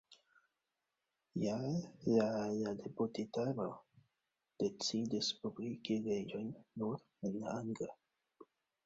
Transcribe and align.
Je 1.41 1.57
la 2.17 2.29
la 2.61 2.71
deputitaro 2.85 3.67
decidis 4.63 5.29
publikigi 5.43 5.99
leĝojn 6.09 6.49
nur 6.83 7.05
en 7.31 7.37
la 7.45 7.55
angla. 7.61 7.93